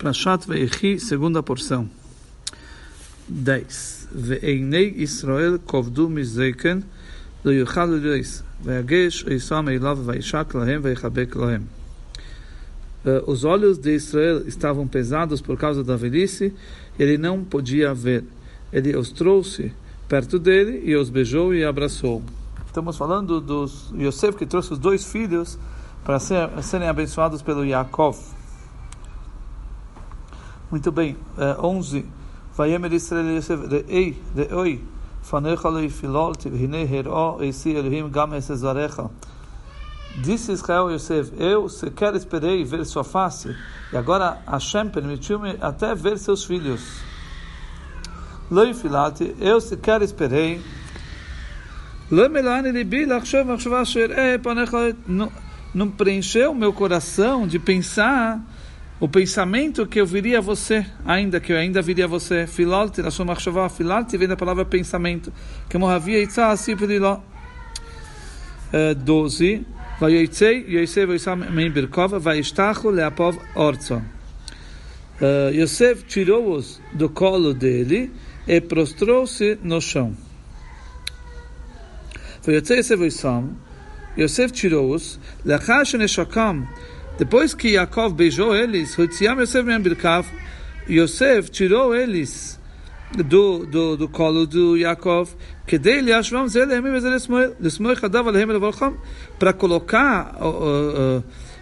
Prashat 0.00 0.46
Veichi, 0.48 0.98
segunda 0.98 1.42
porção. 1.42 1.86
10. 3.28 4.08
Ve'einei 4.10 4.94
Israel 4.96 5.58
kovdu 5.58 6.08
mizeiken 6.08 6.82
lo 7.44 7.52
yuchal 7.52 8.00
reis. 8.00 8.42
Ve'agesh 8.64 9.26
Isam 9.30 9.68
eilav 9.68 9.98
vaishak 10.02 10.54
lahem 10.54 10.80
ve'ichabek 10.80 11.36
lahem. 11.36 11.68
Os 13.26 13.44
olhos 13.44 13.76
de 13.76 13.94
Israel 13.94 14.48
estavam 14.48 14.88
pesados 14.88 15.42
por 15.42 15.58
causa 15.58 15.84
da 15.84 15.96
velhice, 15.96 16.54
ele 16.98 17.18
não 17.18 17.44
podia 17.44 17.92
ver. 17.92 18.24
Ele 18.72 18.96
os 18.96 19.12
trouxe 19.12 19.70
perto 20.08 20.38
dele 20.38 20.80
e 20.82 20.96
os 20.96 21.10
beijou 21.10 21.54
e 21.54 21.62
abraçou. 21.62 22.22
Estamos 22.66 22.96
falando 22.96 23.38
dos 23.38 23.92
Yosef 23.92 24.38
que 24.38 24.46
trouxe 24.46 24.72
os 24.72 24.78
dois 24.78 25.04
filhos 25.04 25.58
para 26.02 26.18
ser, 26.18 26.48
serem 26.62 26.88
abençoados 26.88 27.42
pelo 27.42 27.66
Yaakov. 27.66 28.39
Muito 30.70 30.92
bem, 30.92 31.16
uh, 31.36 31.66
11. 31.66 32.06
Vayemer 32.56 32.92
Israel 32.92 33.34
Yosef 33.34 33.66
re'ei, 33.66 34.16
re'oi, 34.36 34.80
fanecha 35.20 35.68
leifilol, 35.68 36.36
tivhine 36.36 36.84
her'o, 36.84 37.42
eisi 37.42 37.70
Elohim 37.74 38.08
gam 38.08 38.32
esezarecha. 38.36 39.10
Disse 40.22 40.52
Israel 40.52 40.92
Yosef, 40.92 41.32
eu 41.36 41.68
sequer 41.68 42.14
esperei 42.14 42.62
ver 42.62 42.86
sua 42.86 43.02
face, 43.02 43.52
e 43.92 43.96
agora 43.96 44.38
Hashem 44.46 44.90
permitiu-me 44.90 45.56
até 45.60 45.92
ver 45.92 46.18
seus 46.18 46.44
filhos. 46.44 47.00
Leifilati, 48.48 49.34
eu 49.40 49.60
sequer 49.60 50.02
esperei. 50.02 50.62
Lemelani 52.12 52.70
libi, 52.70 53.06
lachshav, 53.06 53.44
machshava, 53.44 53.84
sher'e, 53.84 54.38
panecha, 54.38 54.96
não 55.74 55.90
preencheu 55.90 56.54
meu 56.54 56.72
coração 56.72 57.44
de 57.44 57.58
pensar 57.58 58.40
o 59.00 59.08
pensamento 59.08 59.86
que 59.86 59.98
eu 59.98 60.04
viria 60.04 60.38
a 60.38 60.40
você, 60.42 60.84
ainda 61.06 61.40
que 61.40 61.52
eu 61.52 61.56
ainda 61.56 61.80
viria 61.80 62.04
a 62.04 62.08
você. 62.08 62.46
Filalti, 62.46 63.00
na 63.00 63.10
sua 63.10 63.24
marchavá, 63.24 63.68
filalti 63.70 64.16
vem 64.18 64.28
da 64.28 64.36
palavra 64.36 64.64
pensamento. 64.64 65.32
Que 65.68 65.78
morravia 65.78 66.22
itza 66.22 66.48
assim 66.48 66.76
periló. 66.76 67.18
12. 69.02 69.66
Vayoitzei, 69.98 70.64
Yosef, 70.68 71.12
Yosef, 71.12 71.50
Mein 71.50 71.70
Birkov, 71.70 72.18
Vaishtachu, 72.18 72.90
Leapov, 72.90 73.38
Orzo. 73.54 74.02
Yosef 75.52 76.04
tirou-os 76.04 76.80
do 76.92 77.08
colo 77.08 77.52
dele 77.52 78.10
e 78.46 78.60
prostrou-se 78.60 79.58
no 79.62 79.80
chão. 79.80 80.14
Vayoitzei, 82.42 82.78
Yosef, 82.78 83.02
Yosef, 83.02 83.44
Yosef 84.16 84.52
tirou-os, 84.52 85.18
Lachar 85.44 85.84
Sheneshakam, 85.84 86.66
depois 87.20 87.52
que 87.52 87.72
Yaakov 87.72 88.14
beijou 88.14 88.56
eles, 88.56 88.96
Yosef 90.88 91.50
tirou 91.50 91.94
eles 91.94 92.58
do, 93.14 93.66
do, 93.66 93.94
do 93.94 94.08
colo 94.08 94.46
do 94.46 94.74
Yaakov, 94.74 95.28
para 99.38 99.52
colocar 99.52 100.34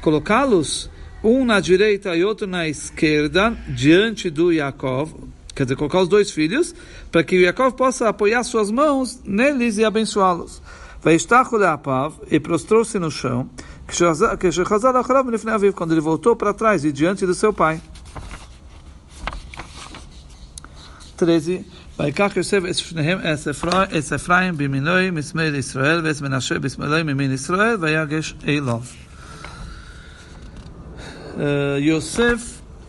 colocá-los 0.00 0.88
um 1.24 1.44
na 1.44 1.58
direita 1.58 2.14
e 2.14 2.24
outro 2.24 2.46
na 2.46 2.68
esquerda 2.68 3.50
diante 3.66 4.30
do 4.30 4.52
Yaakov, 4.52 5.12
quer 5.52 5.64
dizer, 5.64 5.74
colocar 5.74 6.02
os 6.02 6.08
dois 6.08 6.30
filhos, 6.30 6.72
para 7.10 7.24
que 7.24 7.36
o 7.36 7.40
Yaakov 7.40 7.74
possa 7.74 8.08
apoiar 8.08 8.44
suas 8.44 8.70
mãos 8.70 9.20
neles 9.24 9.78
e 9.78 9.84
abençoá-los. 9.84 10.62
E 12.30 12.38
prostrou-se 12.38 12.98
no 13.00 13.10
chão 13.10 13.50
quando 15.73 15.91
ele 15.91 16.01
voltou 16.01 16.35
para 16.35 16.53
trás 16.53 16.83
e 16.83 16.91
diante 16.91 17.25
do 17.25 17.33
seu 17.33 17.53
pai. 17.53 17.79
13. 21.17 21.63
ויקח 21.99 22.31
יוסף 22.35 22.59
את 22.69 22.75
שניהם 22.75 23.19
את 23.19 24.13
אפרים 24.15 24.57
בימינוי 24.57 25.11
משמאל 25.11 25.55
ישראל 25.55 26.01
ואת 26.03 26.21
מנשה 26.21 26.59
בשמאלוי 26.59 27.03
ממין 27.03 27.31
ישראל 27.31 27.77
ויגש 27.79 28.35
אליו. 28.47 28.79
Yosef 31.79 32.41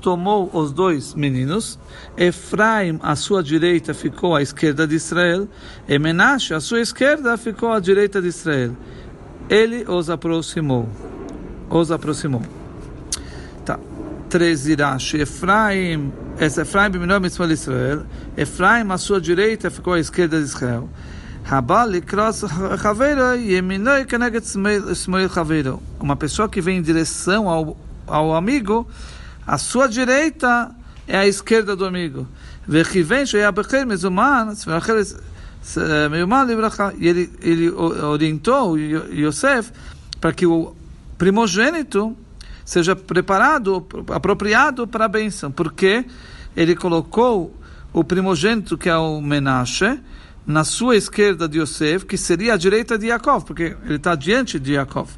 tomou 0.00 0.48
os 0.52 0.72
dois 0.72 1.12
meninos, 1.14 1.76
Efraim, 2.16 3.00
à 3.02 3.16
sua 3.16 3.42
direita, 3.42 3.92
ficou 3.92 4.36
à 4.36 4.40
esquerda 4.40 4.86
de 4.86 4.94
Israel, 4.94 5.48
e 5.88 5.98
Menashe, 5.98 6.54
à 6.54 6.60
sua 6.60 6.80
esquerda, 6.80 7.36
ficou 7.36 7.72
à 7.72 7.80
direita 7.80 8.22
de 8.22 8.28
Israel 8.28 8.76
ele 9.49 9.85
os 9.87 10.09
aproximou. 10.09 10.87
Os 11.69 11.91
aproximou. 11.91 12.41
Tá. 13.65 13.79
13 14.29 14.75
Rashi. 14.75 15.17
Efraim, 15.21 16.11
esse 16.39 16.61
Efraim 16.61 16.89
biminou 16.89 17.19
mitzvah 17.19 17.47
de 17.47 17.53
Israel. 17.53 18.05
Efraim, 18.35 18.89
à 18.91 18.97
sua 18.97 19.21
direita, 19.21 19.69
ficou 19.69 19.93
à 19.93 19.99
esquerda 19.99 20.39
de 20.39 20.45
Israel. 20.45 20.89
Habal 21.45 21.93
ikros 21.95 22.45
chaveiro 22.81 23.35
yeminoi 23.35 24.05
keneget 24.05 24.45
smoil 24.95 25.29
chaveiro. 25.29 25.81
Uma 25.99 26.15
pessoa 26.15 26.47
que 26.47 26.61
vem 26.61 26.77
em 26.77 26.81
direção 26.81 27.49
ao, 27.49 27.77
ao 28.07 28.33
amigo, 28.33 28.87
a 29.45 29.57
sua 29.57 29.87
direita 29.87 30.73
é 31.05 31.17
a 31.17 31.27
esquerda 31.27 31.75
do 31.75 31.85
amigo. 31.85 32.25
Vechiven 32.65 33.25
sheyabecher 33.25 33.85
mezuman, 33.85 34.55
e 36.99 37.07
ele, 37.07 37.31
ele 37.41 37.69
orientou 37.71 38.77
Yosef 38.77 39.71
para 40.19 40.33
que 40.33 40.45
o 40.45 40.75
primogênito 41.17 42.15
seja 42.65 42.95
preparado, 42.95 43.85
apropriado 44.09 44.87
para 44.87 45.05
a 45.05 45.07
bênção, 45.07 45.51
porque 45.51 46.05
ele 46.55 46.75
colocou 46.75 47.55
o 47.91 48.03
primogênito, 48.03 48.77
que 48.77 48.89
é 48.89 48.97
o 48.97 49.21
Menashe, 49.21 49.99
na 50.45 50.63
sua 50.63 50.97
esquerda 50.97 51.47
de 51.47 51.59
Yosef, 51.59 52.05
que 52.05 52.17
seria 52.17 52.55
a 52.55 52.57
direita 52.57 52.97
de 52.97 53.07
Yaakov, 53.07 53.45
porque 53.45 53.75
ele 53.85 53.95
está 53.95 54.15
diante 54.15 54.59
de 54.59 54.73
Yaakov. 54.73 55.09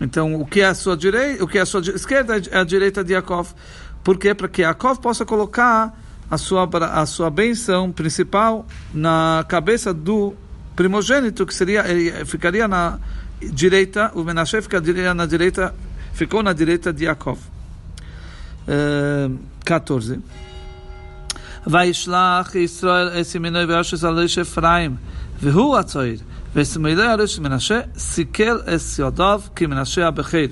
Então, 0.00 0.34
o 0.40 0.46
que 0.46 0.60
é 0.60 0.66
a 0.66 0.74
sua 0.74 0.96
direita, 0.96 1.44
o 1.44 1.46
que 1.46 1.58
é 1.58 1.60
a 1.60 1.66
sua 1.66 1.80
esquerda 1.80 2.36
é 2.50 2.58
a 2.58 2.64
direita 2.64 3.04
de 3.04 3.12
Yaakov. 3.12 3.48
Por 4.02 4.18
quê? 4.18 4.34
Para 4.34 4.48
que 4.48 4.62
Yaakov 4.62 5.00
possa 5.00 5.24
colocar 5.24 5.98
a 6.29 6.37
sua, 6.37 6.69
a 7.01 7.05
sua 7.05 7.29
benção 7.29 7.91
principal 7.91 8.65
na 8.93 9.43
cabeça 9.47 9.93
do 9.93 10.35
primogênito, 10.75 11.45
que 11.45 11.53
seria, 11.53 11.87
ele 11.87 12.25
ficaria 12.25 12.67
na 12.67 12.99
direita, 13.41 14.11
o 14.13 14.23
Menashe 14.23 14.61
ficaria 14.61 15.13
na 15.13 15.25
direita, 15.25 15.73
ficou 16.13 16.43
na 16.43 16.53
direita 16.53 16.93
de 16.93 17.05
Yaakov. 17.05 17.39
Uh, 18.67 19.37
14. 19.65 20.19
וישלח 21.67 22.55
ישראל 22.55 23.07
את 23.07 23.35
ימינו 23.35 23.67
וירשס 23.67 24.03
על 24.03 24.19
איש 24.19 24.37
אפרים, 24.37 24.95
והוא 25.41 25.77
הצעיר, 25.77 26.19
ושמאלי 26.55 27.03
הראש 27.03 27.39
מנשה, 27.39 27.81
סיכל 27.97 28.57
את 28.59 28.99
ידיו 28.99 29.41
כמנשה 29.55 30.07
הבכיר. 30.07 30.49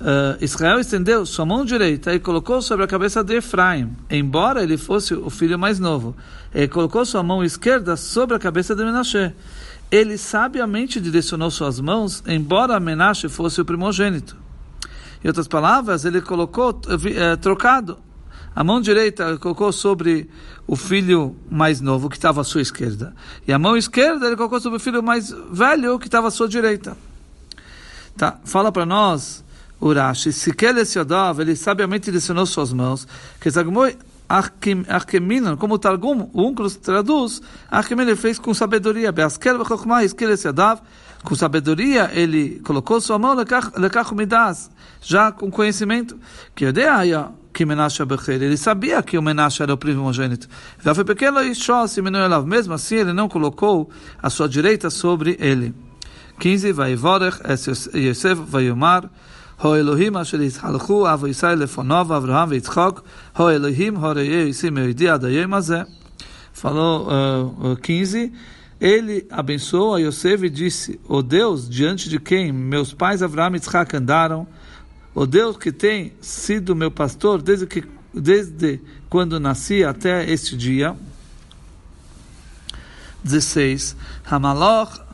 Uh, 0.00 0.38
Israel 0.40 0.78
estendeu 0.78 1.26
sua 1.26 1.44
mão 1.44 1.64
direita 1.64 2.14
e 2.14 2.20
colocou 2.20 2.62
sobre 2.62 2.84
a 2.84 2.88
cabeça 2.88 3.24
de 3.24 3.38
Efraim, 3.38 3.96
embora 4.08 4.62
ele 4.62 4.78
fosse 4.78 5.12
o 5.12 5.28
filho 5.28 5.58
mais 5.58 5.80
novo. 5.80 6.14
Ele 6.54 6.68
colocou 6.68 7.04
sua 7.04 7.20
mão 7.20 7.42
esquerda 7.42 7.96
sobre 7.96 8.36
a 8.36 8.38
cabeça 8.38 8.76
de 8.76 8.84
Menashe. 8.84 9.32
Ele 9.90 10.16
sabiamente 10.16 11.00
direcionou 11.00 11.50
suas 11.50 11.80
mãos, 11.80 12.22
embora 12.28 12.78
Menashe 12.78 13.28
fosse 13.28 13.60
o 13.60 13.64
primogênito. 13.64 14.36
Em 15.24 15.26
outras 15.26 15.48
palavras, 15.48 16.04
ele 16.04 16.20
colocou 16.20 16.70
uh, 16.70 17.36
trocado. 17.38 17.98
A 18.54 18.62
mão 18.62 18.80
direita 18.80 19.36
colocou 19.38 19.72
sobre 19.72 20.30
o 20.64 20.76
filho 20.76 21.34
mais 21.50 21.80
novo, 21.80 22.08
que 22.08 22.16
estava 22.16 22.42
à 22.42 22.44
sua 22.44 22.62
esquerda. 22.62 23.14
E 23.48 23.52
a 23.52 23.58
mão 23.58 23.76
esquerda 23.76 24.26
ele 24.26 24.36
colocou 24.36 24.60
sobre 24.60 24.76
o 24.76 24.80
filho 24.80 25.02
mais 25.02 25.34
velho, 25.50 25.98
que 25.98 26.06
estava 26.06 26.28
à 26.28 26.30
sua 26.30 26.48
direita. 26.48 26.96
Tá, 28.16 28.38
fala 28.44 28.70
para 28.70 28.86
nós 28.86 29.44
Urashi, 29.80 30.32
Sikeles 30.32 30.94
Yodav, 30.94 31.40
ele 31.40 31.54
sabiamente 31.56 32.06
direcionou 32.06 32.46
suas 32.46 32.72
mãos, 32.72 33.06
que 33.40 33.48
Zagmoi 33.50 33.96
Archeminon, 34.28 35.56
como 35.56 35.74
o 35.74 35.78
Targum, 35.78 36.28
o 36.32 36.46
Uncrus 36.46 36.76
traduz, 36.76 37.40
Archeminon 37.70 38.16
fez 38.16 38.38
com 38.38 38.52
sabedoria, 38.52 39.12
Beaskel 39.12 39.58
Vechokmah, 39.58 40.06
Sikeles 40.06 40.44
Yodav, 40.44 40.80
com 41.24 41.34
sabedoria 41.34 42.10
ele 42.12 42.60
colocou 42.64 43.00
sua 43.00 43.18
mão, 43.18 43.34
Lekach 43.34 44.14
Midas, 44.14 44.70
já 45.00 45.32
com 45.32 45.50
conhecimento, 45.50 46.18
que 46.54 46.64
Yodeaya, 46.64 47.30
que 47.52 47.64
Menashe 47.64 48.04
Becher, 48.04 48.40
ele 48.40 48.56
sabia 48.56 49.02
que 49.02 49.18
o 49.18 49.22
Menashe 49.22 49.62
era 49.62 49.74
o 49.74 49.76
primogênito. 49.76 50.48
Só 51.56 51.86
se 51.88 52.00
mesmo 52.00 52.72
assim 52.72 52.96
ele 52.96 53.12
não 53.12 53.28
colocou 53.28 53.90
a 54.22 54.30
sua 54.30 54.48
direita 54.48 54.90
sobre 54.90 55.36
ele. 55.40 55.74
15, 56.38 56.72
vai 56.72 56.94
Vorech, 56.94 57.40
Yosef, 57.96 58.40
vai 58.46 58.66
Yomar, 58.66 59.10
Ho 59.60 59.74
Elohim 59.74 60.16
asher 60.16 60.38
yitchalchu 60.38 61.04
avo 61.04 61.26
Yisrael 61.26 61.58
lefonov 61.58 62.12
Avraham 62.12 62.50
veitzchok 62.50 63.02
Ho 63.34 63.50
Elohim 63.50 63.96
horei 63.96 64.46
yisim 64.46 64.78
eidi 64.78 65.08
adayim 65.08 65.52
azé. 65.52 65.84
Falou 66.52 67.08
eh, 67.10 67.70
eh, 67.70 67.72
uh, 67.72 67.76
15. 67.76 68.32
Ele 68.80 69.26
abençoou 69.28 69.96
a 69.96 69.98
Yosef 69.98 70.46
e 70.46 70.50
disse, 70.50 71.00
O 71.08 71.16
oh 71.16 71.22
Deus 71.22 71.68
diante 71.68 72.08
de 72.08 72.20
quem 72.20 72.52
meus 72.52 72.92
pais 72.92 73.20
Avraham 73.20 73.54
e 73.54 73.54
Yitzhak 73.54 73.96
andaram, 73.96 74.46
o 75.12 75.26
Deus 75.26 75.56
que 75.56 75.72
tem 75.72 76.12
sido 76.20 76.76
meu 76.76 76.92
pastor 76.92 77.42
desde, 77.42 77.66
que, 77.66 77.82
desde 78.14 78.80
quando 79.10 79.40
nasci 79.40 79.82
até 79.82 80.30
este 80.30 80.56
dia. 80.56 80.94
16. 83.24 83.96
Hamaloch 84.30 85.07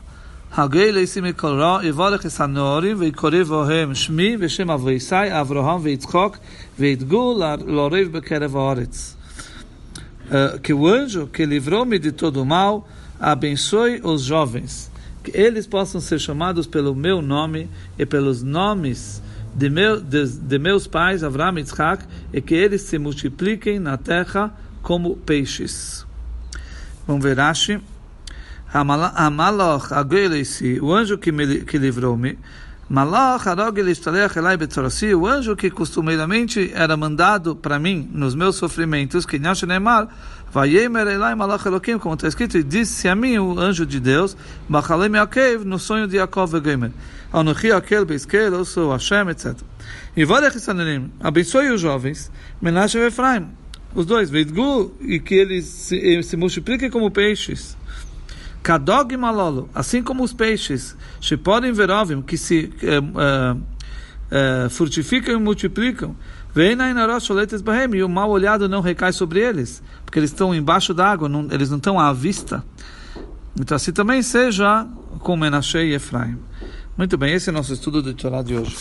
Hagei 0.51 0.91
leisim 0.91 1.25
ekolro, 1.25 1.83
ivorech 1.83 2.27
esanorim, 2.27 2.95
veikorev 2.95 3.51
ohem 3.51 3.93
shmi, 3.93 4.37
veshem 4.37 4.69
avoisai, 4.69 5.29
avroham 5.29 5.81
veitzchok, 5.81 6.39
veitgul 6.77 7.37
lorev 7.67 8.09
bekerev 8.09 8.55
oretz. 8.55 9.15
Que 10.63 10.73
uh, 10.73 10.79
o 10.79 10.87
anjo 10.87 11.27
que 11.27 11.45
livrou-me 11.45 11.99
de 11.99 12.11
todo 12.11 12.41
o 12.41 12.45
mal 12.45 12.87
abençoe 13.19 14.01
os 14.03 14.23
jovens, 14.23 14.89
que 15.23 15.31
eles 15.37 15.67
possam 15.67 16.01
ser 16.01 16.19
chamados 16.19 16.65
pelo 16.65 16.95
meu 16.95 17.21
nome 17.21 17.69
e 17.97 18.05
pelos 18.05 18.41
nomes 18.41 19.21
de, 19.55 19.69
meu, 19.69 20.01
de, 20.01 20.27
de 20.27 20.59
meus 20.59 20.85
pais, 20.85 21.23
Avram 21.23 21.57
e 21.57 21.61
Yitzhak, 21.61 22.05
e 22.33 22.41
que 22.41 22.53
eles 22.53 22.81
se 22.81 22.97
multipliquem 22.97 23.79
na 23.79 23.97
terra 23.97 24.53
como 24.81 25.15
peixes. 25.15 26.05
Vamos 27.07 27.23
ver, 27.23 27.39
Ashi. 27.39 27.79
Amalach 28.75 29.93
agreisi, 29.93 30.81
o 30.81 30.93
anjo 30.93 31.17
que 31.17 31.31
me 31.31 31.61
que 31.63 31.77
livrou-me. 31.77 32.37
Malach 32.89 33.47
arogel 33.47 33.87
istalech 33.87 34.35
elai 34.37 34.57
betzorasi, 34.57 35.15
o 35.15 35.25
anjo 35.25 35.55
que 35.55 35.71
costumeiramente 35.71 36.71
era 36.73 36.97
mandado 36.97 37.55
para 37.55 37.79
mim 37.79 38.09
nos 38.11 38.35
meus 38.35 38.57
sofrimentos, 38.57 39.25
que 39.25 39.39
Neymar, 39.39 40.09
vayemer 40.51 41.07
elai 41.07 41.35
malach 41.35 41.65
elokim, 41.65 41.97
como 41.97 42.15
está 42.15 42.27
escrito, 42.27 42.57
e 42.57 42.63
disse 42.63 43.07
a 43.07 43.15
mim 43.15 43.37
o 43.37 43.57
anjo 43.57 43.85
de 43.85 43.97
Deus, 43.97 44.35
machalem 44.67 45.13
yakev, 45.13 45.63
no 45.63 45.79
sonho 45.79 46.05
de 46.05 46.17
Yaakov 46.17 46.51
vegemer. 46.51 46.91
Anochi 47.31 47.71
akel 47.71 48.03
beiskel, 48.03 48.53
eu 48.53 48.65
sou 48.65 48.91
Hashem, 48.91 49.29
etc. 49.29 49.55
E 50.17 50.25
varech 50.25 50.57
isanerim, 50.57 51.11
abençoe 51.21 51.71
os 51.71 51.79
jovens, 51.79 52.29
Menashe 52.61 52.97
Efraim, 52.97 53.47
os 53.95 54.05
dois, 54.05 54.29
veidgu, 54.29 54.93
e 54.99 55.21
que 55.21 55.35
eles 55.35 55.63
se, 55.63 56.21
se 56.23 56.35
multipliquem 56.35 56.89
como 56.89 57.09
peixes. 57.09 57.77
Kadog 58.65 59.15
malolo, 59.15 59.69
assim 59.75 60.01
como 60.01 60.23
os 60.23 60.33
peixes, 60.33 60.97
se 61.21 61.37
podem 61.37 61.71
ver 61.71 61.91
óbvio 61.91 62.23
que 62.23 62.35
se 62.35 62.73
uh, 62.81 63.55
uh, 63.55 64.69
frutificam 64.71 65.35
e 65.35 65.37
multiplicam, 65.37 66.15
e 67.93 68.03
o 68.03 68.09
mal 68.09 68.31
olhado 68.31 68.67
não 68.67 68.81
recai 68.81 69.13
sobre 69.13 69.39
eles, 69.39 69.83
porque 70.03 70.17
eles 70.17 70.31
estão 70.31 70.55
embaixo 70.55 70.95
d'água, 70.95 71.29
eles 71.51 71.69
não 71.69 71.77
estão 71.77 71.99
à 71.99 72.11
vista. 72.11 72.65
Então 73.55 73.75
assim 73.75 73.91
também 73.91 74.23
seja 74.23 74.87
com 75.19 75.37
Menashe 75.37 75.77
e 75.77 75.93
Efraim. 75.93 76.35
Muito 76.97 77.19
bem, 77.19 77.35
esse 77.35 77.49
é 77.49 77.53
o 77.53 77.55
nosso 77.55 77.71
estudo 77.71 78.01
de 78.01 78.15
Torá 78.15 78.41
de 78.41 78.55
hoje. 78.55 78.77